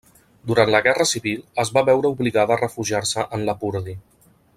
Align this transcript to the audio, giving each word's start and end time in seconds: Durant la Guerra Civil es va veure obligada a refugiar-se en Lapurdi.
Durant 0.51 0.69
la 0.75 0.79
Guerra 0.87 1.05
Civil 1.09 1.43
es 1.65 1.71
va 1.75 1.83
veure 1.89 2.11
obligada 2.15 2.57
a 2.57 2.61
refugiar-se 2.63 3.27
en 3.39 3.45
Lapurdi. 3.51 3.95